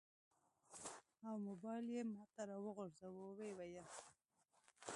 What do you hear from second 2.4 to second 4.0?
راوغورځاوه. و یې ویل: